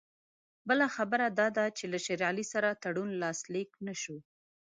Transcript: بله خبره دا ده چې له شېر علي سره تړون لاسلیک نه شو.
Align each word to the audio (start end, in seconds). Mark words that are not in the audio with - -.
بله 0.67 0.85
خبره 0.95 1.25
دا 1.39 1.47
ده 1.57 1.65
چې 1.77 1.83
له 1.91 1.97
شېر 2.05 2.19
علي 2.29 2.45
سره 2.53 2.79
تړون 2.83 3.09
لاسلیک 3.23 3.71
نه 3.87 3.93
شو. 4.01 4.17